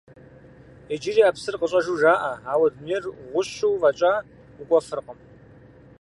[0.93, 4.13] Иджыри а псыр къыщӀэжу жаӀэ, ауэ дунейр гъущэу фӀэкӀа
[4.61, 5.19] укӀуэфыркъым.